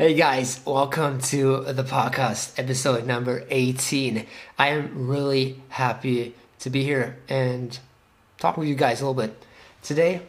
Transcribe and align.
Hey 0.00 0.14
guys, 0.14 0.62
welcome 0.64 1.20
to 1.28 1.60
the 1.60 1.84
podcast, 1.84 2.58
episode 2.58 3.06
number 3.06 3.44
18. 3.50 4.24
I 4.58 4.68
am 4.68 5.06
really 5.08 5.60
happy 5.68 6.34
to 6.60 6.70
be 6.70 6.84
here 6.84 7.18
and 7.28 7.78
talk 8.38 8.56
with 8.56 8.66
you 8.66 8.74
guys 8.74 9.02
a 9.02 9.06
little 9.06 9.22
bit. 9.22 9.36
Today, 9.82 10.22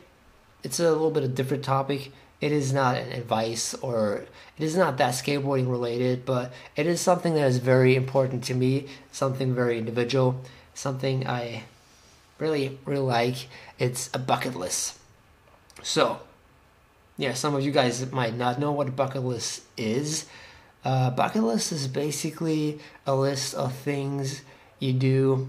it's 0.62 0.78
a 0.82 0.92
little 0.92 1.10
bit 1.10 1.24
of 1.24 1.36
different 1.36 1.64
topic. 1.64 2.12
It 2.42 2.52
is 2.52 2.74
not 2.74 2.98
an 2.98 3.14
advice 3.14 3.74
or 3.76 4.26
it 4.58 4.64
is 4.66 4.76
not 4.76 4.98
that 4.98 5.14
skateboarding 5.14 5.72
related, 5.72 6.26
but 6.26 6.52
it 6.76 6.86
is 6.86 7.00
something 7.00 7.36
that 7.36 7.48
is 7.48 7.60
very 7.60 7.96
important 7.96 8.44
to 8.44 8.54
me, 8.54 8.88
something 9.14 9.56
very 9.56 9.78
individual, 9.78 10.42
something 10.74 11.26
I 11.26 11.64
really, 12.40 12.78
really 12.84 13.00
like. 13.00 13.48
It's 13.80 14.10
a 14.14 14.20
bucket 14.20 14.54
list. 14.54 15.00
So, 15.82 16.20
yeah, 17.22 17.36
some 17.36 17.54
of 17.54 17.64
you 17.64 17.72
guys 17.72 18.12
might 18.12 18.36
not 18.36 18.58
know 18.58 18.72
what 18.72 18.88
a 18.88 18.92
bucket 18.92 19.24
list 19.24 19.62
is. 19.78 20.26
Uh, 20.84 21.12
bucket 21.12 21.44
list 21.44 21.72
is 21.72 21.88
basically 21.88 22.80
a 23.06 23.16
list 23.16 23.54
of 23.54 23.76
things 23.76 24.42
you 24.80 24.92
do, 24.92 25.48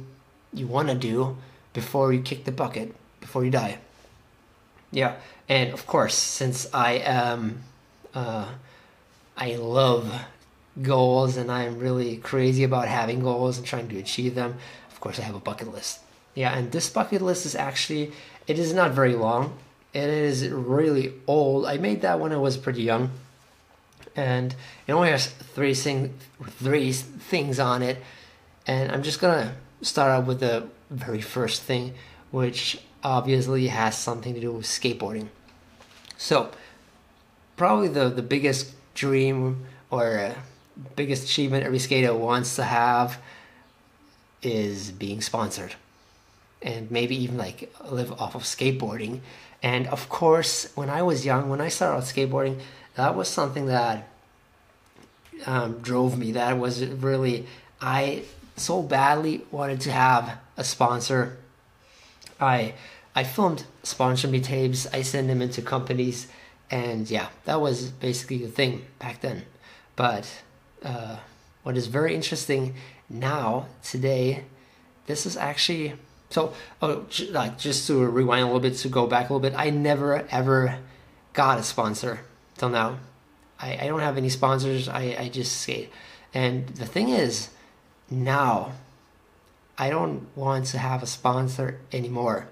you 0.52 0.66
want 0.66 0.88
to 0.88 0.94
do 0.94 1.38
before 1.72 2.12
you 2.12 2.20
kick 2.20 2.44
the 2.44 2.52
bucket, 2.52 2.94
before 3.22 3.42
you 3.42 3.50
die. 3.50 3.78
Yeah, 4.90 5.14
and 5.48 5.72
of 5.72 5.86
course, 5.86 6.14
since 6.14 6.68
I 6.74 7.00
am, 7.06 7.62
uh, 8.12 8.48
I 9.38 9.56
love 9.56 10.12
goals 10.82 11.38
and 11.38 11.50
I'm 11.50 11.78
really 11.78 12.18
crazy 12.18 12.64
about 12.64 12.86
having 12.86 13.20
goals 13.20 13.56
and 13.56 13.66
trying 13.66 13.88
to 13.88 13.98
achieve 13.98 14.34
them. 14.34 14.58
Of 14.90 15.00
course, 15.00 15.18
I 15.18 15.22
have 15.22 15.34
a 15.34 15.40
bucket 15.40 15.72
list. 15.72 16.00
Yeah, 16.34 16.54
and 16.54 16.70
this 16.70 16.90
bucket 16.90 17.22
list 17.22 17.46
is 17.46 17.54
actually, 17.54 18.12
it 18.46 18.58
is 18.58 18.74
not 18.74 18.90
very 18.90 19.14
long 19.14 19.56
it 19.92 20.08
is 20.08 20.48
really 20.48 21.12
old. 21.26 21.66
I 21.66 21.76
made 21.76 22.00
that 22.02 22.18
when 22.18 22.32
I 22.32 22.36
was 22.36 22.56
pretty 22.56 22.82
young, 22.82 23.10
and 24.16 24.54
it 24.86 24.92
only 24.92 25.10
has 25.10 25.26
three 25.26 25.74
thing, 25.74 26.14
three 26.42 26.92
things 26.92 27.58
on 27.58 27.82
it. 27.82 27.98
And 28.66 28.90
I'm 28.90 29.02
just 29.02 29.20
gonna 29.20 29.54
start 29.82 30.10
out 30.10 30.26
with 30.26 30.40
the 30.40 30.68
very 30.90 31.20
first 31.20 31.62
thing, 31.62 31.94
which 32.30 32.80
obviously 33.04 33.66
has 33.68 33.98
something 33.98 34.34
to 34.34 34.40
do 34.40 34.52
with 34.52 34.66
skateboarding. 34.66 35.28
So, 36.16 36.50
probably 37.56 37.88
the 37.88 38.08
the 38.08 38.22
biggest 38.22 38.72
dream 38.94 39.66
or 39.90 40.18
uh, 40.18 40.34
biggest 40.96 41.24
achievement 41.24 41.64
every 41.64 41.78
skater 41.78 42.14
wants 42.14 42.56
to 42.56 42.64
have 42.64 43.18
is 44.42 44.90
being 44.90 45.20
sponsored 45.20 45.74
and 46.62 46.90
maybe 46.90 47.16
even 47.22 47.36
like 47.38 47.72
live 47.90 48.12
off 48.20 48.34
of 48.34 48.42
skateboarding 48.42 49.20
and 49.62 49.86
of 49.86 50.08
course, 50.08 50.72
when 50.74 50.90
I 50.90 51.02
was 51.02 51.24
young, 51.24 51.48
when 51.48 51.60
I 51.60 51.68
started 51.68 51.98
out 51.98 52.02
skateboarding, 52.02 52.60
that 52.96 53.14
was 53.14 53.28
something 53.28 53.66
that 53.66 54.08
um, 55.46 55.78
drove 55.78 56.18
me. 56.18 56.32
That 56.32 56.58
was 56.58 56.84
really, 56.84 57.46
I 57.80 58.24
so 58.56 58.82
badly 58.82 59.42
wanted 59.50 59.80
to 59.82 59.92
have 59.92 60.38
a 60.56 60.64
sponsor. 60.64 61.38
I 62.40 62.74
I 63.14 63.24
filmed 63.24 63.64
sponsor 63.84 64.26
me 64.26 64.40
tapes. 64.40 64.86
I 64.92 65.02
sent 65.02 65.28
them 65.28 65.40
into 65.40 65.62
companies, 65.62 66.26
and 66.70 67.08
yeah, 67.08 67.28
that 67.44 67.60
was 67.60 67.90
basically 67.90 68.38
the 68.38 68.48
thing 68.48 68.86
back 68.98 69.20
then. 69.20 69.42
But 69.94 70.42
uh, 70.82 71.18
what 71.62 71.76
is 71.76 71.86
very 71.86 72.16
interesting 72.16 72.74
now 73.08 73.66
today, 73.84 74.44
this 75.06 75.24
is 75.24 75.36
actually 75.36 75.94
so, 76.32 76.54
oh, 76.80 77.04
like 77.30 77.58
just 77.58 77.86
to 77.88 78.06
rewind 78.06 78.42
a 78.42 78.46
little 78.46 78.60
bit, 78.60 78.76
to 78.78 78.88
go 78.88 79.06
back 79.06 79.28
a 79.28 79.34
little 79.34 79.50
bit, 79.50 79.52
I 79.54 79.68
never 79.68 80.26
ever 80.30 80.78
got 81.34 81.58
a 81.58 81.62
sponsor 81.62 82.20
till 82.56 82.70
now. 82.70 82.98
I, 83.60 83.78
I 83.82 83.86
don't 83.86 84.00
have 84.00 84.16
any 84.16 84.30
sponsors. 84.30 84.88
I, 84.88 85.14
I 85.18 85.28
just 85.28 85.60
skate. 85.60 85.90
And 86.32 86.68
the 86.68 86.86
thing 86.86 87.10
is, 87.10 87.50
now 88.10 88.72
I 89.76 89.90
don't 89.90 90.26
want 90.34 90.66
to 90.66 90.78
have 90.78 91.02
a 91.02 91.06
sponsor 91.06 91.80
anymore. 91.92 92.48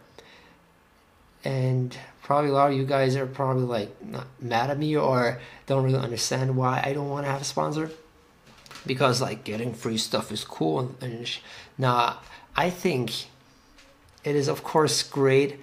And 1.43 1.97
probably 2.23 2.51
a 2.51 2.53
lot 2.53 2.71
of 2.71 2.77
you 2.77 2.85
guys 2.85 3.17
are 3.17 3.27
probably 3.27 3.63
like 3.63 3.97
mad 4.39 4.69
at 4.69 4.79
me 4.79 4.95
or 4.95 5.41
don't 5.67 5.85
really 5.85 5.99
understand 5.99 6.55
why 6.55 6.83
I 6.85 6.93
don't 6.93 7.09
want 7.09 7.25
to 7.25 7.33
have 7.33 7.41
a 7.41 7.45
sponsor. 7.45 7.91
Because 8.85 9.23
like 9.23 9.43
getting 9.43 9.73
free 9.73 9.97
stuff 9.97 10.31
is 10.31 10.45
cool 10.45 10.81
and, 10.81 10.97
and 11.01 11.41
I 12.57 12.69
think 12.69 13.31
it 14.25 14.37
is 14.37 14.49
of 14.49 14.63
course 14.63 15.03
great 15.03 15.61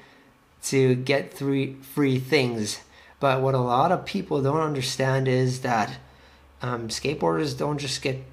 to 0.63 0.95
get 0.95 1.34
three 1.34 1.75
free 1.81 2.19
things 2.19 2.81
but 3.19 3.41
what 3.41 3.56
a 3.56 3.59
lot 3.59 3.91
of 3.91 4.06
people 4.06 4.41
don't 4.41 4.59
understand 4.62 5.28
is 5.28 5.62
that 5.62 5.97
um, 6.62 6.88
skateboarders 6.88 7.57
don't 7.57 7.78
just 7.78 8.01
get 8.01 8.23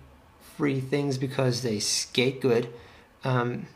free 0.56 0.80
things 0.80 1.18
because 1.18 1.62
they 1.62 1.78
skate 1.80 2.40
good. 2.40 2.72
Um, 3.22 3.66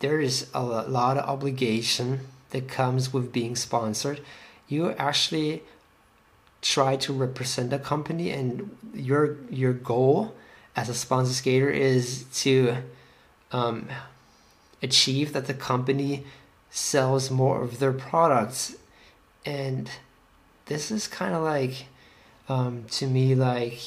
there 0.00 0.20
is 0.20 0.48
a 0.52 0.62
lot 0.62 1.16
of 1.16 1.28
obligation 1.28 2.20
that 2.50 2.68
comes 2.68 3.12
with 3.12 3.32
being 3.32 3.56
sponsored. 3.56 4.20
You 4.68 4.90
actually 4.92 5.62
try 6.60 6.96
to 6.96 7.12
represent 7.12 7.72
a 7.72 7.78
company 7.78 8.30
and 8.30 8.76
your 8.92 9.36
your 9.50 9.72
goal 9.72 10.34
as 10.74 10.88
a 10.88 10.94
sponsor 10.94 11.32
skater 11.32 11.70
is 11.70 12.24
to 12.34 12.76
um, 13.52 13.88
achieve 14.82 15.32
that 15.32 15.46
the 15.46 15.54
company 15.54 16.24
sells 16.70 17.30
more 17.30 17.62
of 17.62 17.78
their 17.78 17.92
products. 17.92 18.76
And 19.44 19.90
this 20.66 20.90
is 20.90 21.08
kind 21.08 21.34
of 21.34 21.42
like 21.42 21.86
um, 22.48 22.84
to 22.90 23.06
me 23.06 23.34
like 23.34 23.80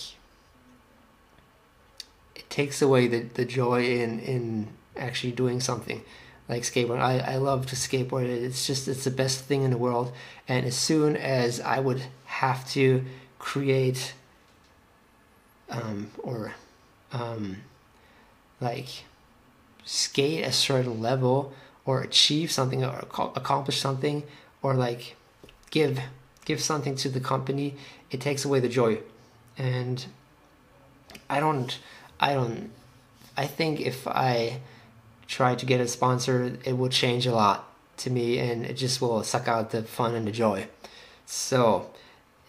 it 2.35 2.50
takes 2.50 2.81
away 2.81 3.07
the, 3.07 3.19
the 3.22 3.45
joy 3.45 3.85
in 3.85 4.19
in 4.19 4.67
actually 4.97 5.31
doing 5.31 5.61
something 5.61 6.01
like 6.50 6.63
skateboard 6.63 7.00
I, 7.00 7.19
I 7.19 7.38
love 7.38 7.67
to 7.67 7.75
skateboard. 7.75 8.25
It's 8.25 8.66
just 8.66 8.88
it's 8.88 9.03
the 9.03 9.11
best 9.11 9.45
thing 9.45 9.63
in 9.63 9.71
the 9.71 9.77
world. 9.77 10.11
And 10.47 10.66
as 10.66 10.75
soon 10.75 11.16
as 11.16 11.61
i 11.61 11.79
would 11.79 12.03
have 12.25 12.67
to 12.71 13.06
create 13.38 14.13
um, 15.69 16.11
or 16.23 16.53
um, 17.11 17.57
like 18.59 19.03
skate 19.89 20.45
a 20.45 20.51
certain 20.51 21.01
level 21.01 21.51
or 21.83 22.01
achieve 22.01 22.51
something 22.51 22.85
or 22.85 23.00
accomplish 23.35 23.81
something 23.81 24.22
or 24.61 24.75
like 24.75 25.16
give 25.72 26.00
give 26.45 26.61
something 26.61 26.95
to 26.95 27.09
the 27.09 27.19
company 27.19 27.75
it 28.11 28.22
takes 28.22 28.45
away 28.45 28.59
the 28.59 28.69
joy. 28.69 29.00
And 29.57 30.05
i 31.27 31.39
don't 31.39 31.79
i 32.19 32.33
don't 32.33 32.69
i 33.35 33.47
think 33.47 33.81
if 33.81 34.07
i 34.07 34.59
try 35.27 35.55
to 35.55 35.66
get 35.66 35.81
a 35.81 35.88
sponsor 35.88 36.56
it 36.63 36.77
will 36.77 36.89
change 36.89 37.25
a 37.25 37.33
lot 37.33 37.67
to 37.97 38.11
me 38.11 38.38
and 38.38 38.66
it 38.67 38.75
just 38.75 39.01
will 39.01 39.23
suck 39.23 39.47
out 39.47 39.71
the 39.71 39.81
fun 39.81 40.13
and 40.13 40.27
the 40.27 40.31
joy. 40.31 40.67
So 41.25 41.89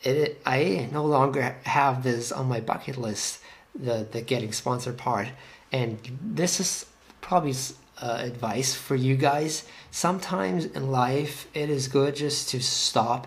it 0.02 0.42
i 0.44 0.90
no 0.92 1.06
longer 1.06 1.56
have 1.64 2.02
this 2.02 2.32
on 2.32 2.48
my 2.48 2.60
bucket 2.60 2.98
list 2.98 3.40
the 3.74 4.06
the 4.12 4.20
getting 4.20 4.52
sponsored 4.52 4.98
part. 4.98 5.28
And 5.72 6.18
this 6.20 6.60
is 6.60 6.89
probably 7.20 7.54
uh, 8.00 8.19
advice 8.20 8.75
for 8.75 8.97
you 8.97 9.16
guys. 9.16 9.64
Sometimes 9.91 10.64
in 10.64 10.91
life, 10.91 11.47
it 11.54 11.69
is 11.69 11.88
good 11.88 12.16
just 12.16 12.48
to 12.50 12.60
stop 12.60 13.26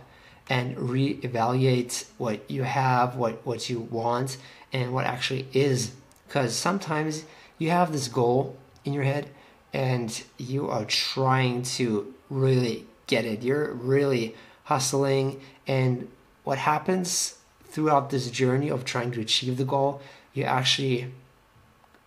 and 0.50 0.76
reevaluate 0.76 2.06
what 2.18 2.50
you 2.50 2.64
have, 2.64 3.16
what 3.16 3.46
what 3.46 3.70
you 3.70 3.80
want, 3.80 4.38
and 4.72 4.94
what 4.94 5.06
actually 5.06 5.48
is. 5.54 5.92
Because 6.28 6.56
sometimes 6.56 7.24
you 7.58 7.70
have 7.70 7.92
this 7.92 8.08
goal 8.08 8.58
in 8.84 8.94
your 8.94 9.04
head, 9.04 9.30
and 9.72 10.24
you 10.38 10.70
are 10.70 10.86
trying 10.86 11.62
to 11.64 12.14
really 12.30 12.86
get 13.08 13.26
it. 13.26 13.44
You're 13.44 13.72
really 13.74 14.36
hustling, 14.66 15.40
and 15.68 16.10
what 16.44 16.58
happens 16.58 17.38
throughout 17.66 18.10
this 18.10 18.30
journey 18.30 18.70
of 18.70 18.86
trying 18.86 19.12
to 19.12 19.22
achieve 19.22 19.58
the 19.58 19.66
goal, 19.66 20.02
you 20.34 20.44
actually 20.44 21.12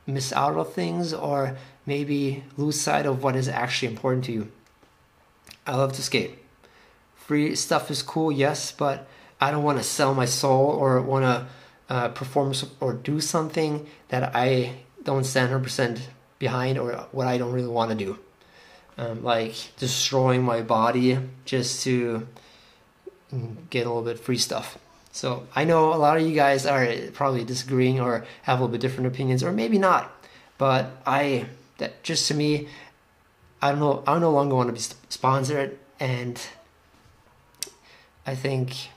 miss 0.07 0.33
out 0.33 0.57
on 0.57 0.65
things 0.65 1.13
or 1.13 1.57
maybe 1.87 2.45
lose 2.57 2.81
sight 2.81 3.07
of 3.07 3.23
what 3.23 3.37
is 3.37 3.49
actually 3.49 3.89
important 3.89 4.25
to 4.27 4.33
you. 4.33 4.53
I 5.67 5.77
love 5.77 5.93
to 5.95 6.03
skate. 6.03 6.39
Free 7.15 7.55
stuff 7.57 7.91
is 7.91 8.03
cool, 8.03 8.31
yes, 8.31 8.73
but 8.73 9.07
I 9.41 9.51
don't 9.51 9.65
want 9.65 9.79
to 9.79 9.85
sell 9.85 10.15
my 10.15 10.27
soul 10.27 10.67
or 10.67 11.01
want 11.01 11.25
to 11.25 11.47
uh, 11.89 12.09
perform 12.09 12.53
or 12.81 12.93
do 12.93 13.21
something 13.21 13.87
that 14.09 14.35
I 14.35 14.75
don't 15.03 15.25
stand 15.25 15.53
100% 15.53 16.01
behind 16.39 16.79
or 16.79 16.93
what 17.13 17.27
I 17.27 17.39
don't 17.39 17.53
really 17.53 17.69
want 17.69 17.91
to 17.91 17.97
do. 17.97 18.19
Um, 18.99 19.23
like 19.23 19.55
destroying 19.77 20.43
my 20.43 20.63
body 20.63 21.19
just 21.45 21.83
to 21.85 22.27
get 23.69 23.87
a 23.87 23.91
little 23.91 24.03
bit 24.03 24.19
free 24.19 24.39
stuff. 24.39 24.79
So 25.13 25.47
I 25.55 25.65
know 25.65 25.93
a 25.93 25.97
lot 25.97 26.17
of 26.17 26.27
you 26.27 26.35
guys 26.35 26.67
are 26.67 26.89
probably 27.13 27.45
disagreeing 27.45 28.01
or 28.01 28.25
have 28.43 28.59
a 28.59 28.63
little 28.63 28.73
bit 28.73 28.81
different 28.81 29.07
opinions, 29.07 29.43
or 29.43 29.53
maybe 29.53 29.79
not. 29.79 30.13
But 30.59 30.91
I 31.07 31.47
that 31.79 32.03
just 32.03 32.29
to 32.29 32.35
me, 32.35 32.69
I 33.61 33.71
don't 33.71 33.81
know. 33.81 34.03
I 34.07 34.19
no 34.19 34.31
longer 34.31 34.55
want 34.55 34.69
to 34.69 34.73
be 34.73 34.97
sponsored, 35.09 35.79
and 35.99 36.41
I 38.27 38.35
think 38.35 38.89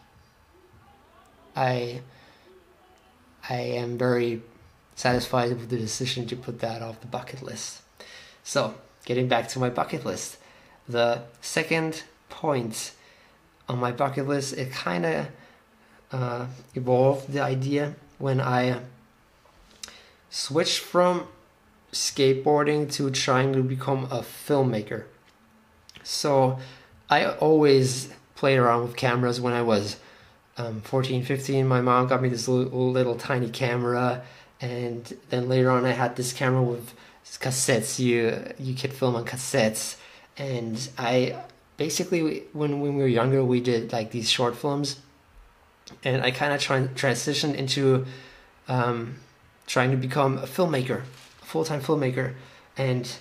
I 1.55 2.01
I 3.49 3.55
am 3.55 3.97
very 3.97 4.41
satisfied 4.95 5.49
with 5.49 5.69
the 5.69 5.77
decision 5.77 6.27
to 6.27 6.35
put 6.35 6.59
that 6.59 6.81
off 6.81 6.99
the 7.01 7.07
bucket 7.07 7.41
list. 7.41 7.81
So, 8.43 8.75
getting 9.05 9.27
back 9.27 9.47
to 9.49 9.59
my 9.59 9.69
bucket 9.69 10.05
list, 10.05 10.37
the 10.87 11.23
second 11.41 12.03
point 12.29 12.91
on 13.67 13.79
my 13.79 13.91
bucket 13.91 14.27
list, 14.27 14.53
it 14.53 14.71
kind 14.71 15.05
of 15.05 15.27
uh, 16.11 16.47
evolved 16.75 17.31
the 17.31 17.39
idea 17.39 17.95
when 18.17 18.41
I 18.41 18.81
switched 20.29 20.79
from 20.79 21.27
skateboarding 21.91 22.91
to 22.93 23.09
trying 23.09 23.53
to 23.53 23.63
become 23.63 24.05
a 24.05 24.19
filmmaker. 24.19 25.05
So 26.03 26.59
I 27.09 27.25
always 27.25 28.13
played 28.35 28.57
around 28.57 28.83
with 28.83 28.95
cameras 28.95 29.41
when 29.41 29.53
I 29.53 29.61
was 29.61 29.97
um, 30.57 30.81
14, 30.81 31.23
15. 31.23 31.67
My 31.67 31.81
mom 31.81 32.07
got 32.07 32.21
me 32.21 32.29
this 32.29 32.47
little, 32.47 32.91
little 32.91 33.15
tiny 33.15 33.49
camera, 33.49 34.21
and 34.61 35.17
then 35.29 35.49
later 35.49 35.69
on 35.71 35.85
I 35.85 35.91
had 35.91 36.15
this 36.15 36.33
camera 36.33 36.61
with 36.61 36.93
cassettes. 37.25 37.99
You 37.99 38.53
you 38.59 38.75
could 38.75 38.93
film 38.93 39.15
on 39.15 39.25
cassettes, 39.25 39.95
and 40.37 40.89
I 40.97 41.41
basically 41.77 42.43
when 42.53 42.81
when 42.81 42.95
we 42.95 43.01
were 43.01 43.07
younger 43.07 43.43
we 43.43 43.61
did 43.61 43.93
like 43.93 44.11
these 44.11 44.29
short 44.29 44.55
films, 44.55 44.99
and 46.03 46.21
I 46.23 46.31
kind 46.31 46.53
of 46.53 46.59
try 46.59 46.81
transitioned 46.81 47.55
into 47.55 48.05
um, 48.67 49.15
trying 49.65 49.91
to 49.91 49.97
become 49.97 50.37
a 50.39 50.47
filmmaker, 50.47 51.03
a 51.49 51.51
full 51.51 51.65
time 51.65 51.81
filmmaker, 51.81 52.33
and 52.77 53.11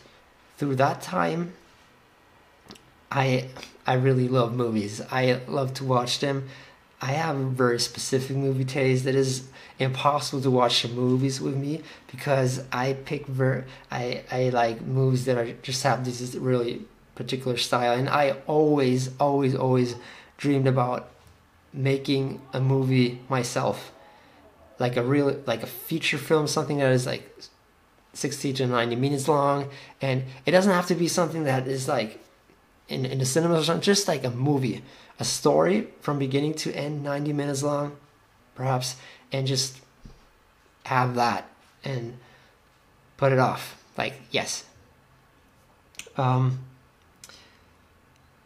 through 0.56 0.76
that 0.76 1.00
time, 1.00 1.52
I 3.10 3.48
I 3.86 3.94
really 3.94 4.28
love 4.28 4.54
movies. 4.54 5.00
I 5.10 5.40
love 5.48 5.74
to 5.74 5.84
watch 5.84 6.20
them. 6.20 6.48
I 7.00 7.12
have 7.12 7.36
a 7.38 7.44
very 7.44 7.78
specific 7.78 8.36
movie 8.36 8.64
taste 8.64 9.04
that 9.04 9.14
is 9.14 9.48
impossible 9.78 10.42
to 10.42 10.50
watch 10.50 10.86
movies 10.88 11.40
with 11.40 11.56
me 11.56 11.82
because 12.10 12.64
I 12.72 12.94
pick 12.94 13.26
ver 13.26 13.64
I 13.90 14.24
I 14.30 14.48
like 14.48 14.82
movies 14.82 15.24
that 15.26 15.38
are 15.38 15.52
just 15.62 15.82
have 15.84 16.04
this 16.04 16.34
really 16.34 16.82
particular 17.14 17.56
style 17.56 17.94
and 17.98 18.08
I 18.08 18.36
always 18.46 19.10
always 19.20 19.54
always 19.54 19.94
dreamed 20.36 20.66
about 20.66 21.08
making 21.72 22.40
a 22.52 22.60
movie 22.60 23.20
myself 23.28 23.92
like 24.80 24.96
a 24.96 25.02
real 25.02 25.40
like 25.46 25.62
a 25.62 25.66
feature 25.66 26.18
film 26.18 26.48
something 26.48 26.78
that 26.78 26.90
is 26.90 27.06
like 27.06 27.24
60 28.14 28.52
to 28.54 28.66
90 28.66 28.96
minutes 28.96 29.28
long 29.28 29.68
and 30.00 30.24
it 30.46 30.50
doesn't 30.50 30.72
have 30.72 30.86
to 30.86 30.94
be 30.94 31.08
something 31.08 31.44
that 31.44 31.66
is 31.68 31.88
like 31.88 32.22
in, 32.88 33.04
in 33.04 33.18
the 33.18 33.26
cinema 33.26 33.58
or 33.58 33.64
something, 33.64 33.82
just 33.82 34.08
like 34.08 34.24
a 34.24 34.30
movie 34.30 34.82
a 35.20 35.24
story 35.24 35.88
from 36.00 36.18
beginning 36.18 36.54
to 36.54 36.72
end 36.72 37.02
90 37.02 37.32
minutes 37.32 37.62
long 37.62 37.96
perhaps 38.54 38.96
and 39.32 39.46
just 39.46 39.78
have 40.86 41.16
that 41.16 41.48
and 41.84 42.16
put 43.16 43.32
it 43.32 43.38
off. 43.38 43.82
Like 43.96 44.14
yes. 44.30 44.64
Um 46.16 46.60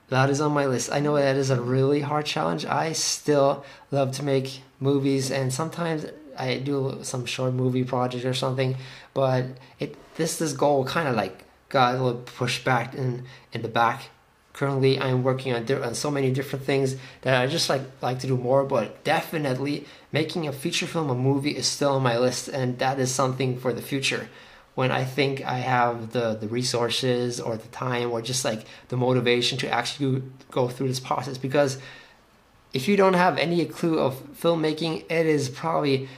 that 0.09 0.29
is 0.29 0.43
on 0.43 0.53
my 0.53 0.67
list. 0.67 0.93
I 0.93 1.01
know 1.01 1.17
that 1.17 1.37
is 1.37 1.49
a 1.49 1.61
really 1.61 2.01
hard 2.01 2.27
challenge. 2.27 2.67
I 2.67 2.93
still 2.93 3.65
love 3.91 4.13
to 4.13 4.23
make 4.23 4.61
movies 4.79 5.31
and 5.31 5.53
sometimes 5.53 6.05
i 6.39 6.59
do 6.59 6.99
some 7.03 7.25
short 7.27 7.53
movie 7.55 7.85
project 7.85 8.25
or 8.25 8.35
something 8.35 8.77
but 9.15 9.45
it 9.79 9.97
this 10.17 10.39
this 10.39 10.53
goal 10.53 10.85
kind 10.85 11.09
of 11.09 11.15
like 11.15 11.45
got 11.69 11.95
a 11.95 12.03
little 12.03 12.21
pushed 12.21 12.65
back 12.65 12.95
in 12.95 13.25
in 13.53 13.63
the 13.63 13.69
back. 13.69 14.11
Currently 14.53 15.01
i'm 15.01 15.23
working 15.23 15.55
on, 15.55 15.61
on 15.83 15.95
so 15.95 16.11
many 16.11 16.31
different 16.31 16.67
things 16.67 16.97
that 17.23 17.41
i 17.41 17.47
just 17.47 17.71
like 17.71 17.81
like 18.03 18.19
to 18.19 18.27
do 18.27 18.37
more 18.37 18.65
but 18.65 19.03
definitely 19.03 19.87
making 20.13 20.47
a 20.47 20.53
feature 20.53 20.87
film 20.87 21.09
a 21.09 21.15
movie 21.15 21.57
is 21.57 21.67
still 21.67 21.93
on 21.93 22.03
my 22.03 22.19
list 22.19 22.49
and 22.49 22.79
that 22.79 22.99
is 22.99 23.11
something 23.11 23.59
for 23.59 23.73
the 23.73 23.81
future. 23.81 24.29
When 24.75 24.91
i 24.91 25.05
think 25.05 25.43
i 25.45 25.59
have 25.59 26.13
the 26.13 26.35
the 26.35 26.49
resources 26.49 27.41
or 27.41 27.57
the 27.57 27.69
time 27.69 28.11
or 28.11 28.21
just 28.21 28.45
like 28.45 28.67
the 28.89 28.97
motivation 28.97 29.57
to 29.59 29.69
actually 29.71 30.23
go 30.51 30.69
through 30.69 30.89
this 30.89 31.01
process 31.01 31.39
because 31.39 31.79
if 32.73 32.89
you 32.89 32.97
don't 32.97 33.15
have 33.15 33.39
any 33.39 33.65
clue 33.67 33.99
of 33.99 34.15
filmmaking 34.35 35.05
it 35.11 35.27
is 35.27 35.49
probably 35.49 36.09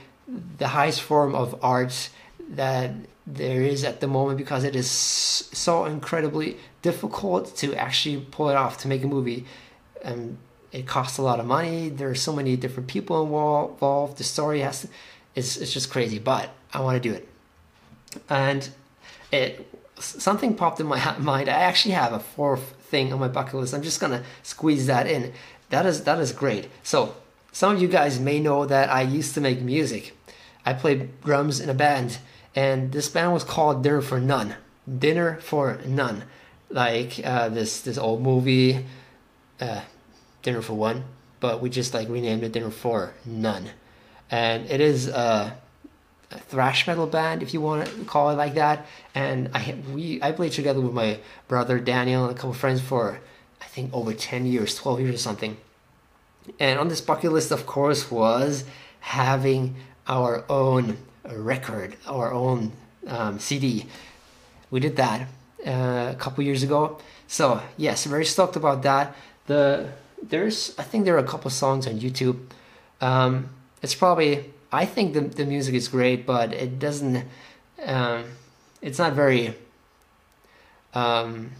the 0.57 0.69
highest 0.69 1.01
form 1.01 1.35
of 1.35 1.57
art 1.63 2.09
that 2.49 2.91
there 3.27 3.61
is 3.61 3.83
at 3.83 4.01
the 4.01 4.07
moment 4.07 4.37
because 4.37 4.63
it 4.63 4.75
is 4.75 4.89
so 4.89 5.85
incredibly 5.85 6.57
difficult 6.81 7.55
to 7.57 7.75
actually 7.75 8.17
pull 8.31 8.49
it 8.49 8.55
off 8.55 8.77
to 8.79 8.87
make 8.87 9.03
a 9.03 9.07
movie. 9.07 9.45
And 10.03 10.37
it 10.71 10.85
costs 10.85 11.17
a 11.17 11.21
lot 11.23 11.39
of 11.39 11.45
money. 11.45 11.89
There 11.89 12.09
are 12.09 12.15
so 12.15 12.33
many 12.33 12.55
different 12.55 12.87
people 12.87 13.23
involved. 13.23 14.17
The 14.17 14.23
story 14.23 14.59
has 14.59 14.81
to, 14.81 14.89
it's, 15.33 15.57
it's 15.57 15.73
just 15.73 15.89
crazy, 15.89 16.19
but 16.19 16.49
I 16.73 16.81
want 16.81 17.01
to 17.01 17.09
do 17.09 17.15
it. 17.15 17.27
And 18.29 18.69
it 19.31 19.67
something 19.97 20.55
popped 20.55 20.79
in 20.79 20.85
my 20.85 21.17
mind. 21.19 21.49
I 21.49 21.53
actually 21.53 21.95
have 21.95 22.13
a 22.13 22.19
fourth 22.19 22.75
thing 22.83 23.11
on 23.11 23.19
my 23.19 23.27
bucket 23.27 23.55
list. 23.55 23.73
I'm 23.73 23.81
just 23.81 23.99
gonna 23.99 24.23
squeeze 24.43 24.85
that 24.87 25.07
in. 25.07 25.33
That 25.75 25.85
is 25.85 26.05
that 26.05 26.19
is 26.19 26.31
great. 26.31 26.69
So 26.83 27.17
some 27.51 27.75
of 27.75 27.81
you 27.81 27.89
guys 27.89 28.17
may 28.17 28.39
know 28.39 28.65
that 28.65 28.89
I 28.89 29.01
used 29.01 29.33
to 29.33 29.41
make 29.41 29.59
music. 29.59 30.15
I 30.65 30.71
played 30.71 31.19
drums 31.19 31.59
in 31.59 31.69
a 31.69 31.73
band 31.73 32.19
and 32.55 32.93
this 32.93 33.09
band 33.09 33.33
was 33.33 33.43
called 33.43 33.83
Dinner 33.83 34.01
for 34.01 34.21
None. 34.21 34.55
Dinner 34.87 35.35
for 35.41 35.81
None, 35.85 36.23
like 36.69 37.19
uh, 37.25 37.49
this 37.49 37.81
this 37.81 37.97
old 37.97 38.21
movie, 38.21 38.85
uh, 39.59 39.81
Dinner 40.43 40.61
for 40.61 40.75
One, 40.75 41.03
but 41.41 41.61
we 41.61 41.69
just 41.69 41.93
like 41.93 42.07
renamed 42.07 42.43
it 42.43 42.53
Dinner 42.53 42.71
for 42.71 43.13
None, 43.25 43.71
and 44.31 44.65
it 44.71 44.79
is 44.79 45.09
a, 45.09 45.57
a 46.31 46.39
thrash 46.39 46.87
metal 46.87 47.05
band 47.05 47.43
if 47.43 47.53
you 47.53 47.59
want 47.59 47.85
to 47.85 48.05
call 48.05 48.29
it 48.29 48.35
like 48.35 48.53
that. 48.53 48.85
And 49.13 49.49
I 49.53 49.75
we 49.91 50.23
I 50.23 50.31
played 50.31 50.53
together 50.53 50.79
with 50.79 50.93
my 50.93 51.19
brother 51.49 51.81
Daniel 51.81 52.23
and 52.23 52.31
a 52.31 52.35
couple 52.39 52.53
friends 52.53 52.79
for 52.79 53.19
I 53.65 53.67
think 53.67 53.93
over 53.93 54.13
ten 54.13 54.45
years, 54.45 54.75
twelve 54.75 55.01
years 55.01 55.15
or 55.15 55.23
something. 55.29 55.57
And 56.59 56.79
on 56.79 56.87
this 56.87 57.01
bucket 57.01 57.31
list, 57.33 57.51
of 57.51 57.65
course, 57.65 58.11
was 58.11 58.63
having 58.99 59.75
our 60.07 60.45
own 60.47 60.97
record, 61.27 61.95
our 62.05 62.31
own 62.31 62.71
um, 63.07 63.39
CD. 63.39 63.87
We 64.69 64.79
did 64.79 64.95
that 64.97 65.27
uh, 65.65 66.11
a 66.11 66.15
couple 66.17 66.43
years 66.43 66.63
ago. 66.63 66.99
So 67.27 67.61
yes, 67.77 68.05
very 68.05 68.25
stoked 68.25 68.55
about 68.55 68.83
that. 68.83 69.15
The 69.47 69.89
there's 70.21 70.73
I 70.77 70.83
think 70.83 71.05
there 71.05 71.15
are 71.15 71.25
a 71.25 71.27
couple 71.27 71.49
songs 71.51 71.87
on 71.87 71.99
YouTube. 71.99 72.39
Um, 73.01 73.49
it's 73.81 73.95
probably 73.95 74.53
I 74.71 74.85
think 74.85 75.13
the 75.13 75.21
the 75.21 75.45
music 75.45 75.75
is 75.75 75.87
great, 75.87 76.25
but 76.25 76.53
it 76.53 76.79
doesn't. 76.79 77.25
Um, 77.83 78.25
it's 78.81 78.99
not 78.99 79.13
very. 79.13 79.55
Um, 80.93 81.51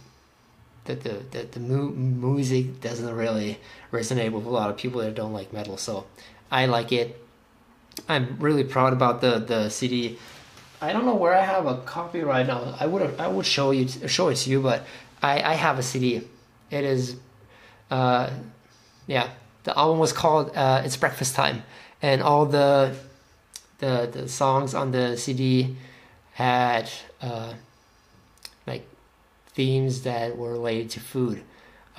the 0.86 0.94
the 0.94 1.14
the, 1.30 1.42
the 1.52 1.60
mu- 1.60 1.90
music 1.92 2.80
doesn't 2.80 3.14
really 3.14 3.58
resonate 3.92 4.32
with 4.32 4.46
a 4.46 4.50
lot 4.50 4.70
of 4.70 4.76
people 4.76 5.00
that 5.00 5.14
don't 5.14 5.32
like 5.32 5.52
metal. 5.52 5.76
So 5.76 6.06
I 6.50 6.66
like 6.66 6.92
it. 6.92 7.20
I'm 8.08 8.36
really 8.38 8.64
proud 8.64 8.92
about 8.92 9.20
the 9.20 9.38
the 9.38 9.68
CD. 9.68 10.18
I 10.80 10.92
don't 10.92 11.04
know 11.06 11.14
where 11.14 11.34
I 11.34 11.40
have 11.42 11.66
a 11.66 11.78
copy 11.78 12.20
right 12.20 12.46
now. 12.46 12.76
I 12.78 12.86
would 12.86 13.18
I 13.18 13.28
would 13.28 13.46
show 13.46 13.70
you 13.70 13.88
show 13.88 14.28
it 14.28 14.36
to 14.36 14.50
you, 14.50 14.60
but 14.60 14.84
I 15.22 15.42
I 15.42 15.54
have 15.54 15.78
a 15.78 15.82
CD. 15.82 16.22
It 16.70 16.84
is, 16.84 17.16
uh, 17.90 18.30
yeah. 19.06 19.30
The 19.64 19.76
album 19.78 19.98
was 19.98 20.12
called 20.12 20.56
uh, 20.56 20.82
"It's 20.84 20.96
Breakfast 20.96 21.34
Time," 21.34 21.62
and 22.02 22.22
all 22.22 22.46
the 22.46 22.94
the 23.78 24.08
the 24.12 24.28
songs 24.28 24.74
on 24.74 24.92
the 24.92 25.16
CD 25.16 25.76
had 26.32 26.90
uh, 27.22 27.54
themes 29.56 30.02
that 30.02 30.36
were 30.36 30.52
related 30.52 30.90
to 30.90 31.00
food. 31.00 31.42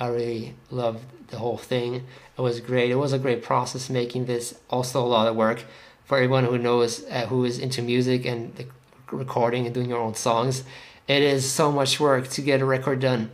I 0.00 0.06
really 0.06 0.54
loved 0.70 1.04
the 1.28 1.38
whole 1.38 1.58
thing. 1.58 2.06
It 2.36 2.40
was 2.40 2.60
great. 2.60 2.90
It 2.90 2.94
was 2.94 3.12
a 3.12 3.18
great 3.18 3.42
process 3.42 3.90
making 3.90 4.24
this. 4.24 4.58
Also, 4.70 5.04
a 5.04 5.06
lot 5.06 5.26
of 5.26 5.36
work 5.36 5.64
for 6.04 6.16
everyone 6.16 6.44
who 6.44 6.56
knows 6.56 7.04
uh, 7.10 7.26
who 7.26 7.44
is 7.44 7.58
into 7.58 7.82
music 7.82 8.24
and 8.24 8.54
the 8.54 8.66
recording 9.10 9.66
and 9.66 9.74
doing 9.74 9.90
your 9.90 10.00
own 10.00 10.14
songs. 10.14 10.64
It 11.08 11.22
is 11.22 11.50
so 11.50 11.72
much 11.72 11.98
work 11.98 12.28
to 12.28 12.42
get 12.42 12.62
a 12.62 12.64
record 12.64 13.00
done, 13.00 13.30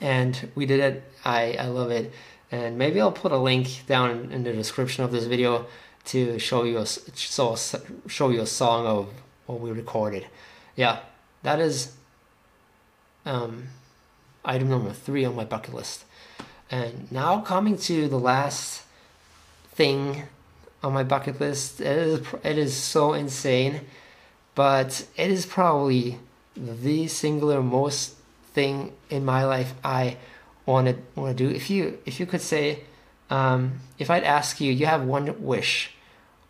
and 0.00 0.50
we 0.54 0.64
did 0.66 0.80
it. 0.80 1.04
I 1.24 1.56
I 1.60 1.66
love 1.66 1.90
it, 1.90 2.12
and 2.50 2.78
maybe 2.78 3.00
I'll 3.00 3.12
put 3.12 3.32
a 3.32 3.38
link 3.38 3.84
down 3.86 4.32
in 4.32 4.44
the 4.44 4.52
description 4.52 5.04
of 5.04 5.12
this 5.12 5.26
video 5.26 5.66
to 6.06 6.38
show 6.38 6.64
you 6.64 6.78
a, 6.78 6.86
so 6.86 7.56
show 8.06 8.30
you 8.30 8.40
a 8.40 8.46
song 8.46 8.86
of 8.86 9.08
what 9.46 9.60
we 9.60 9.70
recorded. 9.72 10.26
Yeah, 10.74 11.00
that 11.42 11.60
is 11.60 11.92
um, 13.26 13.68
item 14.44 14.70
number 14.70 14.92
three 14.92 15.24
on 15.24 15.34
my 15.34 15.44
bucket 15.44 15.74
list. 15.74 16.04
And 16.70 17.10
now 17.12 17.40
coming 17.40 17.76
to 17.78 18.08
the 18.08 18.18
last 18.18 18.82
thing 19.72 20.22
on 20.82 20.92
my 20.92 21.02
bucket 21.02 21.40
list. 21.40 21.80
It 21.80 21.98
is 21.98 22.26
it 22.42 22.58
is 22.58 22.74
so 22.74 23.12
insane, 23.12 23.82
but 24.54 25.06
it 25.16 25.30
is 25.30 25.44
probably 25.44 26.18
the 26.56 27.06
singular 27.08 27.62
most 27.62 28.14
thing 28.52 28.92
in 29.10 29.24
my 29.24 29.44
life 29.44 29.74
I 29.84 30.16
want 30.64 30.88
to 30.88 30.96
want 31.14 31.36
to 31.36 31.48
do. 31.48 31.54
If 31.54 31.68
you 31.68 31.98
if 32.06 32.18
you 32.18 32.26
could 32.26 32.40
say, 32.40 32.84
um, 33.30 33.80
if 33.98 34.10
I'd 34.10 34.24
ask 34.24 34.60
you, 34.60 34.72
you 34.72 34.86
have 34.86 35.04
one 35.04 35.44
wish, 35.44 35.90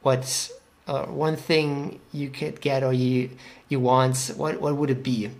what's 0.03 0.53
uh, 0.87 1.07
one 1.07 1.37
thing 1.37 2.01
you 2.13 2.31
could 2.31 2.61
get 2.61 2.85
or 2.85 2.93
you 2.93 3.31
you 3.69 3.81
want, 3.81 4.33
what 4.37 4.61
what 4.61 4.77
would 4.77 4.91
it 4.91 5.03
be? 5.03 5.31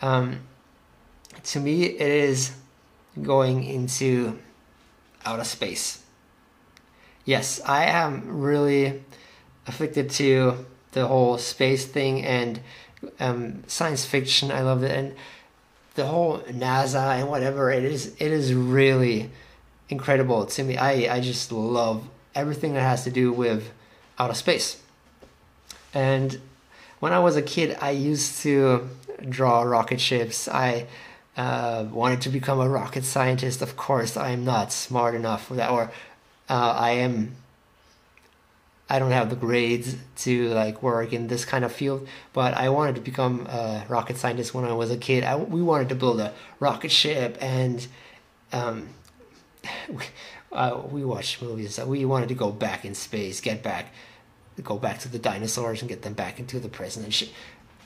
Um, 0.00 0.40
to 1.44 1.60
me, 1.60 1.84
it 1.84 2.00
is 2.00 2.52
going 3.20 3.64
into 3.64 4.38
outer 5.24 5.44
space. 5.44 6.02
Yes, 7.24 7.60
I 7.64 7.84
am 7.84 8.40
really 8.40 9.02
afflicted 9.66 10.10
to 10.10 10.64
the 10.92 11.06
whole 11.06 11.38
space 11.38 11.84
thing 11.86 12.24
and 12.24 12.60
um, 13.20 13.62
science 13.66 14.04
fiction. 14.04 14.50
I 14.50 14.62
love 14.62 14.82
it, 14.82 14.90
and 14.90 15.14
the 15.94 16.06
whole 16.06 16.38
NASA 16.40 17.18
and 17.18 17.28
whatever 17.28 17.70
it 17.70 17.84
is. 17.84 18.14
It 18.18 18.32
is 18.32 18.54
really 18.54 19.30
incredible 19.88 20.46
to 20.46 20.62
me. 20.62 20.76
I 20.76 21.14
I 21.14 21.20
just 21.20 21.52
love 21.52 22.08
everything 22.34 22.74
that 22.74 22.82
has 22.82 23.04
to 23.04 23.10
do 23.10 23.32
with 23.32 23.70
outer 24.18 24.34
space. 24.34 24.80
And 25.94 26.40
when 27.00 27.12
I 27.12 27.18
was 27.18 27.36
a 27.36 27.42
kid, 27.42 27.76
I 27.80 27.90
used 27.90 28.42
to 28.42 28.88
draw 29.28 29.62
rocket 29.62 30.00
ships. 30.00 30.48
I 30.48 30.86
uh, 31.36 31.86
wanted 31.90 32.20
to 32.22 32.28
become 32.28 32.60
a 32.60 32.68
rocket 32.68 33.04
scientist. 33.04 33.62
Of 33.62 33.76
course, 33.76 34.16
I 34.16 34.30
am 34.30 34.44
not 34.44 34.72
smart 34.72 35.14
enough 35.14 35.46
for 35.46 35.54
that, 35.54 35.70
or 35.70 35.90
uh, 36.48 36.74
I 36.76 36.92
am. 36.92 37.36
I 38.90 38.98
don't 38.98 39.12
have 39.12 39.30
the 39.30 39.36
grades 39.36 39.96
to 40.18 40.48
like 40.48 40.82
work 40.82 41.14
in 41.14 41.28
this 41.28 41.46
kind 41.46 41.64
of 41.64 41.72
field, 41.72 42.06
but 42.34 42.52
I 42.54 42.68
wanted 42.68 42.96
to 42.96 43.00
become 43.00 43.46
a 43.46 43.86
rocket 43.88 44.18
scientist 44.18 44.52
when 44.52 44.66
I 44.66 44.74
was 44.74 44.90
a 44.90 44.98
kid. 44.98 45.24
I, 45.24 45.36
we 45.36 45.62
wanted 45.62 45.88
to 45.90 45.94
build 45.94 46.20
a 46.20 46.34
rocket 46.60 46.90
ship, 46.90 47.38
and 47.40 47.86
um, 48.52 48.90
we, 49.88 50.04
uh, 50.52 50.82
we 50.90 51.04
watched 51.04 51.40
movies. 51.40 51.78
We 51.78 52.04
wanted 52.04 52.28
to 52.28 52.34
go 52.34 52.50
back 52.50 52.84
in 52.84 52.94
space, 52.94 53.40
get 53.40 53.62
back, 53.62 53.94
go 54.62 54.76
back 54.76 54.98
to 55.00 55.08
the 55.08 55.18
dinosaurs, 55.18 55.80
and 55.80 55.88
get 55.88 56.02
them 56.02 56.12
back 56.12 56.38
into 56.38 56.60
the 56.60 56.68
present. 56.68 57.06
And. 57.06 57.30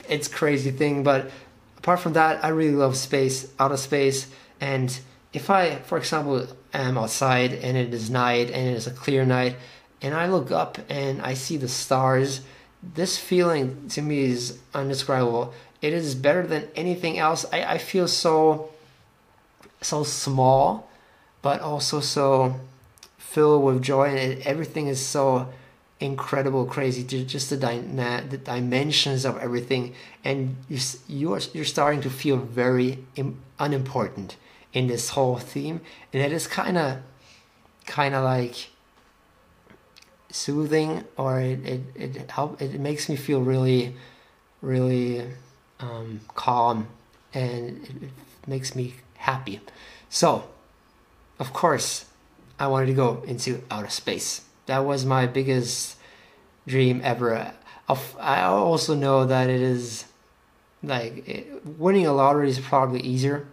It's 0.09 0.29
crazy 0.29 0.71
thing, 0.71 1.03
but 1.03 1.31
apart 1.79 2.01
from 2.01 2.15
that, 2.15 2.45
I 2.45 2.49
really 2.49 2.75
love 2.75 2.97
space, 2.97 3.53
outer 3.59 3.77
space, 3.77 4.29
and 4.61 4.99
if 5.33 5.51
I, 5.51 5.77
for 5.77 5.99
example, 5.99 6.47
am 6.73 6.97
outside 6.97 7.53
and 7.53 7.77
it 7.77 7.93
is 7.93 8.11
night 8.11 8.51
and 8.51 8.69
it 8.69 8.75
is 8.75 8.87
a 8.87 8.91
clear 8.91 9.25
night, 9.25 9.57
and 10.01 10.15
I 10.15 10.29
look 10.29 10.51
up 10.51 10.79
and 10.89 11.21
I 11.23 11.35
see 11.35 11.57
the 11.57 11.69
stars, 11.69 12.41
this 12.83 13.19
feeling 13.19 13.89
to 13.91 14.03
me 14.03 14.25
is 14.25 14.59
undescribable. 14.75 15.53
It 15.83 15.93
is 15.93 16.15
better 16.15 16.47
than 16.47 16.69
anything 16.75 17.19
else. 17.19 17.45
I, 17.53 17.65
I 17.65 17.79
feel 17.79 18.09
so 18.09 18.71
so 19.83 20.05
small, 20.05 20.89
but 21.43 21.61
also 21.61 22.01
so 22.01 22.59
filled 23.19 23.63
with 23.63 23.83
joy, 23.83 24.09
and 24.09 24.19
it, 24.19 24.47
everything 24.47 24.87
is 24.89 25.05
so 25.05 25.49
incredible, 26.01 26.67
crazy. 26.67 27.03
Just 27.05 27.51
the, 27.51 27.57
the 27.57 28.39
dimensions 28.39 29.25
of 29.25 29.39
everything, 29.39 29.95
and 30.25 30.57
you, 30.69 30.79
you're 31.09 31.41
you're 31.53 31.65
starting 31.65 32.01
to 32.03 32.11
feel 32.11 32.37
very 32.37 33.05
Im- 33.17 33.41
unimportant 33.59 34.37
in 34.73 34.87
this 34.89 35.11
whole 35.11 35.39
theme, 35.39 35.81
and 36.13 36.23
it 36.23 36.33
is 36.33 36.47
kind 36.47 36.77
of 36.77 36.99
kind 37.87 38.15
of 38.15 38.25
like 38.25 38.71
soothing, 40.31 41.05
or 41.17 41.41
it 41.41 41.65
it 41.65 41.81
it 41.95 42.31
help 42.31 42.61
it 42.61 42.79
makes 42.79 43.09
me 43.09 43.17
feel 43.17 43.41
really 43.41 43.95
really 44.61 45.25
um, 45.81 46.21
calm, 46.35 46.89
and 47.33 47.83
it, 47.85 48.03
it 48.03 48.11
makes 48.47 48.75
me 48.75 48.95
happy. 49.17 49.61
So, 50.09 50.45
of 51.39 51.53
course, 51.53 52.07
I 52.59 52.67
wanted 52.67 52.87
to 52.87 52.95
go 52.95 53.23
into 53.27 53.63
outer 53.71 53.91
space 53.91 54.46
that 54.67 54.85
was 54.85 55.05
my 55.05 55.27
biggest 55.27 55.97
dream 56.67 57.01
ever. 57.03 57.53
I 58.21 58.43
also 58.43 58.95
know 58.95 59.27
that 59.27 59.49
it 59.49 59.61
is 59.61 60.05
like 60.83 61.49
winning 61.65 62.07
a 62.07 62.13
lottery 62.13 62.49
is 62.49 62.59
probably 62.59 63.01
easier 63.01 63.47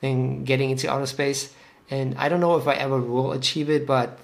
than 0.00 0.44
getting 0.44 0.70
into 0.70 0.90
outer 0.90 1.06
space, 1.06 1.52
and 1.90 2.14
I 2.16 2.28
don't 2.28 2.40
know 2.40 2.56
if 2.56 2.66
I 2.66 2.74
ever 2.74 3.00
will 3.00 3.32
achieve 3.32 3.68
it. 3.70 3.86
But 3.86 4.18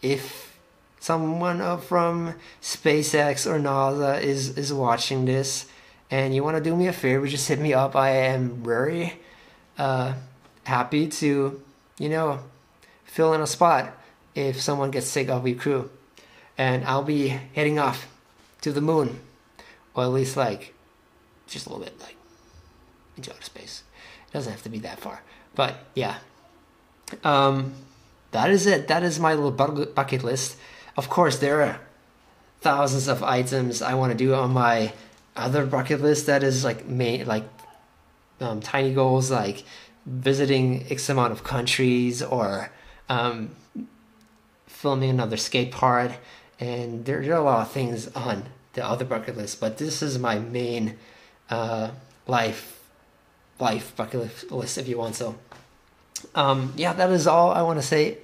if 0.00 0.58
someone 1.00 1.80
from 1.80 2.34
SpaceX 2.62 3.46
or 3.46 3.58
NASA 3.58 4.22
is 4.22 4.56
is 4.56 4.72
watching 4.72 5.24
this, 5.24 5.66
and 6.10 6.34
you 6.34 6.44
want 6.44 6.56
to 6.56 6.62
do 6.62 6.76
me 6.76 6.86
a 6.86 6.92
favor, 6.92 7.26
just 7.26 7.48
hit 7.48 7.58
me 7.58 7.74
up. 7.74 7.96
I 7.96 8.10
am 8.10 8.62
very 8.62 9.18
uh, 9.76 10.14
happy 10.62 11.08
to, 11.08 11.60
you 11.98 12.08
know, 12.08 12.38
fill 13.04 13.32
in 13.34 13.40
a 13.40 13.46
spot 13.46 13.98
if 14.34 14.60
someone 14.60 14.90
gets 14.90 15.06
sick 15.06 15.28
of 15.28 15.46
your 15.46 15.58
crew. 15.58 15.90
And 16.56 16.84
I'll 16.84 17.02
be 17.02 17.28
heading 17.28 17.78
off 17.78 18.06
to 18.60 18.72
the 18.72 18.80
moon, 18.80 19.20
or 19.94 20.04
at 20.04 20.10
least 20.10 20.36
like 20.36 20.74
just 21.46 21.66
a 21.66 21.68
little 21.68 21.84
bit 21.84 22.00
like 22.00 22.16
into 23.16 23.30
outer 23.32 23.42
space. 23.42 23.82
It 24.28 24.32
doesn't 24.32 24.52
have 24.52 24.62
to 24.62 24.68
be 24.68 24.78
that 24.80 25.00
far, 25.00 25.22
but 25.54 25.76
yeah. 25.94 26.16
Um, 27.22 27.74
that 28.30 28.50
is 28.50 28.66
it. 28.66 28.88
That 28.88 29.02
is 29.02 29.20
my 29.20 29.34
little 29.34 29.50
bucket 29.50 30.24
list. 30.24 30.56
Of 30.96 31.08
course, 31.08 31.38
there 31.38 31.62
are 31.62 31.80
thousands 32.60 33.08
of 33.08 33.22
items 33.22 33.82
I 33.82 33.94
want 33.94 34.12
to 34.12 34.18
do 34.18 34.34
on 34.34 34.52
my 34.52 34.92
other 35.36 35.66
bucket 35.66 36.00
list. 36.00 36.26
That 36.26 36.42
is 36.42 36.64
like 36.64 36.86
main 36.86 37.26
like 37.26 37.44
um, 38.40 38.60
tiny 38.60 38.94
goals, 38.94 39.30
like 39.30 39.64
visiting 40.06 40.86
X 40.90 41.08
amount 41.08 41.32
of 41.32 41.44
countries 41.44 42.22
or 42.22 42.70
um, 43.08 43.50
filming 44.74 45.10
another 45.10 45.36
skate 45.36 45.70
park, 45.70 46.12
and 46.60 47.04
there, 47.04 47.22
there, 47.22 47.34
are 47.34 47.40
a 47.40 47.44
lot 47.44 47.60
of 47.66 47.72
things 47.72 48.08
on 48.08 48.44
the 48.74 48.84
other 48.84 49.04
bucket 49.04 49.36
list, 49.36 49.60
but 49.60 49.78
this 49.78 50.02
is 50.02 50.18
my 50.18 50.38
main 50.38 50.96
uh, 51.48 51.90
life 52.26 52.80
life 53.60 53.94
bucket 53.96 54.50
list, 54.50 54.78
if 54.78 54.88
you 54.88 54.98
want. 54.98 55.14
So, 55.14 55.36
um, 56.34 56.74
yeah, 56.76 56.92
that 56.92 57.10
is 57.10 57.26
all 57.26 57.52
I 57.52 57.62
want 57.62 57.78
to 57.78 57.86
say 57.86 58.18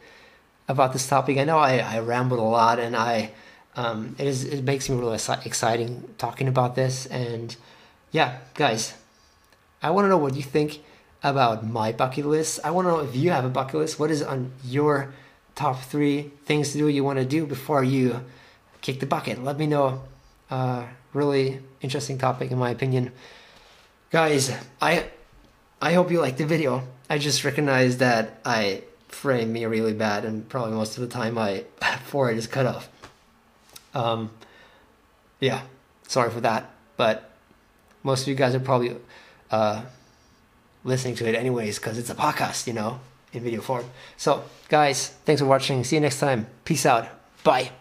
about 0.68 0.92
this 0.92 1.06
topic. 1.06 1.38
I 1.38 1.44
know 1.44 1.58
I, 1.58 1.78
I 1.78 2.00
rambled 2.00 2.40
a 2.40 2.42
lot, 2.42 2.78
and 2.78 2.96
I 2.96 3.32
um, 3.76 4.16
it 4.18 4.26
is 4.26 4.44
it 4.44 4.64
makes 4.64 4.88
me 4.88 4.96
really 4.96 5.18
exciting 5.44 6.14
talking 6.18 6.48
about 6.48 6.74
this. 6.74 7.06
And 7.06 7.54
yeah, 8.10 8.38
guys, 8.54 8.94
I 9.82 9.90
want 9.90 10.04
to 10.04 10.08
know 10.08 10.18
what 10.18 10.34
you 10.34 10.42
think 10.42 10.80
about 11.22 11.66
my 11.66 11.92
bucket 11.92 12.26
list. 12.26 12.60
I 12.64 12.70
want 12.70 12.86
to 12.86 12.90
know 12.92 13.00
if 13.00 13.14
you 13.14 13.30
have 13.30 13.44
a 13.44 13.50
bucket 13.50 13.76
list. 13.76 13.98
What 13.98 14.10
is 14.10 14.22
on 14.22 14.52
your 14.64 15.12
top 15.54 15.80
three 15.80 16.30
things 16.44 16.72
to 16.72 16.78
do 16.78 16.88
you 16.88 17.04
want 17.04 17.18
to 17.18 17.24
do 17.24 17.46
before 17.46 17.84
you 17.84 18.24
kick 18.80 19.00
the 19.00 19.06
bucket. 19.06 19.42
Let 19.42 19.58
me 19.58 19.66
know. 19.66 20.02
Uh, 20.50 20.84
really 21.12 21.60
interesting 21.80 22.18
topic 22.18 22.50
in 22.50 22.58
my 22.58 22.70
opinion. 22.70 23.12
Guys, 24.10 24.52
I 24.80 25.06
I 25.80 25.92
hope 25.94 26.10
you 26.10 26.20
liked 26.20 26.38
the 26.38 26.46
video. 26.46 26.82
I 27.08 27.18
just 27.18 27.44
recognized 27.44 27.98
that 28.00 28.40
I 28.44 28.82
framed 29.08 29.52
me 29.52 29.64
really 29.64 29.92
bad 29.92 30.24
and 30.24 30.48
probably 30.48 30.72
most 30.72 30.96
of 30.96 31.02
the 31.02 31.08
time 31.08 31.34
my 31.34 31.64
forehead 32.04 32.36
is 32.36 32.46
cut 32.46 32.66
off. 32.66 32.88
Um, 33.94 34.30
yeah, 35.40 35.62
sorry 36.06 36.30
for 36.30 36.40
that, 36.42 36.70
but 36.96 37.30
most 38.02 38.22
of 38.22 38.28
you 38.28 38.34
guys 38.34 38.54
are 38.54 38.60
probably 38.60 38.96
uh, 39.50 39.82
listening 40.84 41.16
to 41.16 41.28
it 41.28 41.34
anyways 41.34 41.78
because 41.78 41.98
it's 41.98 42.10
a 42.10 42.14
podcast, 42.14 42.66
you 42.66 42.72
know 42.72 43.00
in 43.32 43.42
video 43.42 43.60
form. 43.60 43.84
So, 44.16 44.44
guys, 44.68 45.08
thanks 45.24 45.40
for 45.40 45.46
watching. 45.46 45.84
See 45.84 45.96
you 45.96 46.00
next 46.00 46.20
time. 46.20 46.46
Peace 46.64 46.86
out. 46.86 47.08
Bye. 47.42 47.79